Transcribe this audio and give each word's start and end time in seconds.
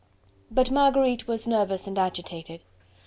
But 0.49 0.71
Marguerite 0.71 1.27
was 1.27 1.45
nervous 1.47 1.85
and 1.85 1.99
agitated. 1.99 2.63